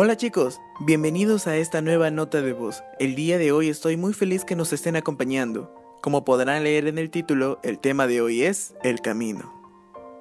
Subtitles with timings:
[0.00, 2.84] Hola chicos, bienvenidos a esta nueva nota de voz.
[3.00, 5.74] El día de hoy estoy muy feliz que nos estén acompañando.
[6.02, 9.52] Como podrán leer en el título, el tema de hoy es el camino.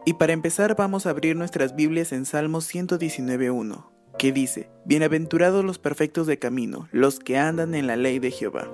[0.04, 3.86] Y para empezar vamos a abrir nuestras Biblias en Salmos 119.1,
[4.18, 8.68] que dice, Bienaventurados los perfectos de camino, los que andan en la ley de Jehová.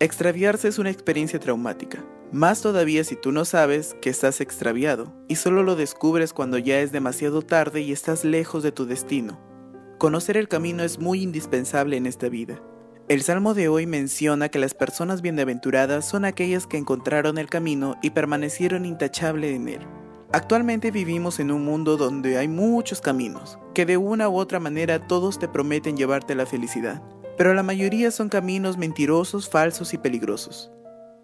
[0.00, 5.36] Extraviarse es una experiencia traumática, más todavía si tú no sabes que estás extraviado y
[5.36, 9.45] solo lo descubres cuando ya es demasiado tarde y estás lejos de tu destino.
[10.06, 12.62] Conocer el camino es muy indispensable en esta vida.
[13.08, 17.96] El salmo de hoy menciona que las personas bienaventuradas son aquellas que encontraron el camino
[18.02, 19.80] y permanecieron intachable en él.
[20.32, 25.08] Actualmente vivimos en un mundo donde hay muchos caminos, que de una u otra manera
[25.08, 27.02] todos te prometen llevarte la felicidad,
[27.36, 30.70] pero la mayoría son caminos mentirosos, falsos y peligrosos.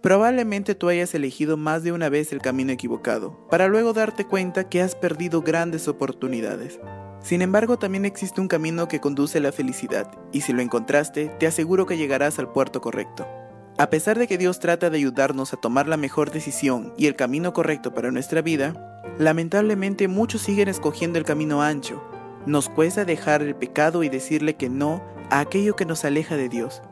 [0.03, 4.69] Probablemente tú hayas elegido más de una vez el camino equivocado, para luego darte cuenta
[4.69, 6.81] que has perdido grandes oportunidades.
[7.21, 11.29] Sin embargo, también existe un camino que conduce a la felicidad, y si lo encontraste,
[11.39, 13.29] te aseguro que llegarás al puerto correcto.
[13.79, 17.15] A pesar de que Dios trata de ayudarnos a tomar la mejor decisión y el
[17.15, 22.03] camino correcto para nuestra vida, lamentablemente muchos siguen escogiendo el camino ancho.
[22.45, 25.01] Nos cuesta dejar el pecado y decirle que no
[25.31, 26.83] a aquello que nos aleja de Dios.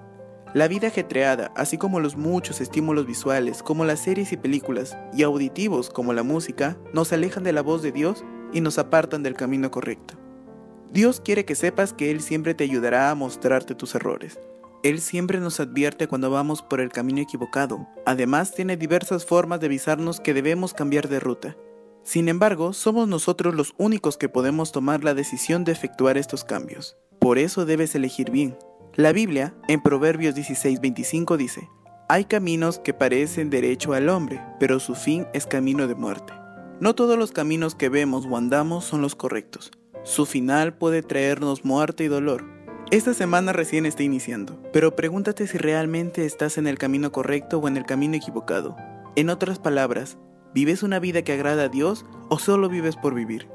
[0.53, 5.23] La vida ajetreada, así como los muchos estímulos visuales, como las series y películas, y
[5.23, 9.35] auditivos como la música, nos alejan de la voz de Dios y nos apartan del
[9.35, 10.15] camino correcto.
[10.93, 14.41] Dios quiere que sepas que Él siempre te ayudará a mostrarte tus errores.
[14.83, 17.87] Él siempre nos advierte cuando vamos por el camino equivocado.
[18.05, 21.57] Además, tiene diversas formas de avisarnos que debemos cambiar de ruta.
[22.03, 26.97] Sin embargo, somos nosotros los únicos que podemos tomar la decisión de efectuar estos cambios.
[27.21, 28.57] Por eso debes elegir bien.
[28.97, 31.71] La Biblia, en Proverbios 16:25 dice,
[32.09, 36.33] Hay caminos que parecen derecho al hombre, pero su fin es camino de muerte.
[36.81, 39.71] No todos los caminos que vemos o andamos son los correctos.
[40.03, 42.45] Su final puede traernos muerte y dolor.
[42.91, 47.69] Esta semana recién está iniciando, pero pregúntate si realmente estás en el camino correcto o
[47.69, 48.77] en el camino equivocado.
[49.15, 50.19] En otras palabras,
[50.53, 53.49] ¿vives una vida que agrada a Dios o solo vives por vivir?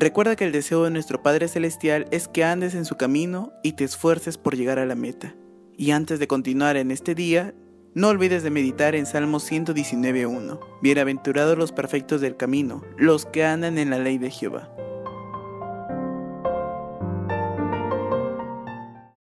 [0.00, 3.72] Recuerda que el deseo de nuestro Padre Celestial es que andes en su camino y
[3.72, 5.34] te esfuerces por llegar a la meta.
[5.76, 7.52] Y antes de continuar en este día,
[7.94, 10.60] no olvides de meditar en Salmo 119.1.
[10.82, 14.72] Bienaventurados los perfectos del camino, los que andan en la ley de Jehová.